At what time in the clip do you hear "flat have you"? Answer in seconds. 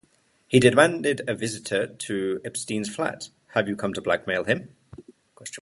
2.89-3.75